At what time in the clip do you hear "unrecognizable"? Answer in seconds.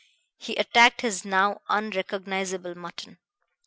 1.69-2.73